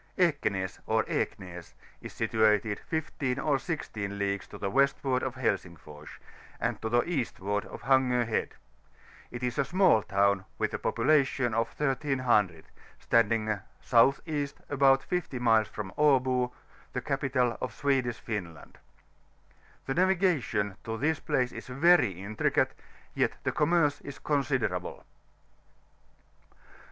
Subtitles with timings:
[0.17, 6.09] EXEHAS, ov EBJf AS, is situated 15 or 16 leagues to the westward of Helsingfors,
[6.59, 8.55] and to the eastward of Hango Head;
[9.29, 12.65] it is a small town, with a population of 1300,
[12.97, 14.47] standing S.E.
[14.69, 16.51] about 50 miles from Abo,
[16.93, 18.79] the capital of Swedish Finland.
[19.85, 22.73] The naviga tion to this place is very intricate,
[23.13, 25.05] yet the commerce is considerable.